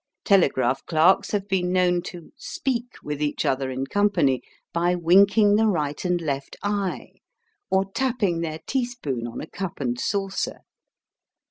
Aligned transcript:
Telegraph 0.25 0.83
clerks 0.87 1.29
have 1.29 1.47
been 1.47 1.71
known 1.71 2.01
to 2.01 2.31
"speak" 2.35 2.87
with 3.03 3.21
each 3.21 3.45
other 3.45 3.69
in 3.69 3.85
company 3.85 4.41
by 4.73 4.95
winking 4.95 5.57
the 5.57 5.67
right 5.67 6.03
and 6.03 6.19
left 6.19 6.55
eye, 6.63 7.11
or 7.69 7.85
tapping 7.91 8.37
with 8.37 8.41
their 8.45 8.59
teaspoon 8.65 9.27
on 9.27 9.39
a 9.41 9.45
cup 9.45 9.79
and 9.79 9.99
saucer. 9.99 10.61